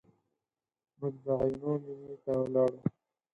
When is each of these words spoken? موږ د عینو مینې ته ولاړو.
موږ 0.99 1.15
د 1.25 1.27
عینو 1.41 1.71
مینې 1.83 2.15
ته 2.23 2.31
ولاړو. 2.41 2.79